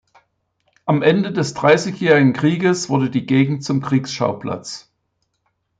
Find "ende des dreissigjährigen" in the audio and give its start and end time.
1.03-2.33